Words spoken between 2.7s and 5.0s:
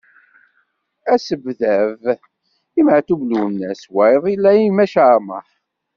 i Matub Lwennas wayeḍ i Laymac